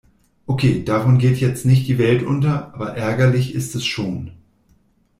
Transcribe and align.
Okay, 0.47 0.83
davon 0.83 1.19
geht 1.19 1.37
jetzt 1.37 1.63
nicht 1.63 1.87
die 1.87 1.99
Welt 1.99 2.23
unter, 2.23 2.73
aber 2.73 2.97
ärgerlich 2.97 3.53
ist 3.53 3.75
es 3.75 3.85
schon. 3.85 4.31